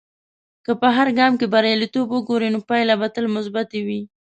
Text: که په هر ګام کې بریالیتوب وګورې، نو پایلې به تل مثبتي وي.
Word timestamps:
که 0.65 0.71
په 0.81 0.87
هر 0.97 1.07
ګام 1.19 1.33
کې 1.39 1.47
بریالیتوب 1.53 2.07
وګورې، 2.11 2.49
نو 2.53 2.59
پایلې 2.69 2.95
به 2.99 3.07
تل 3.15 3.25
مثبتي 3.35 3.81
وي. 3.87 4.01